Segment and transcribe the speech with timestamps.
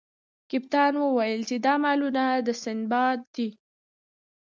[0.49, 3.47] کپتان وویل چې دا مالونه د سنباد دي.